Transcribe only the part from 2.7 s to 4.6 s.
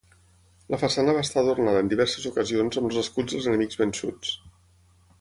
amb els escuts dels enemics vençuts.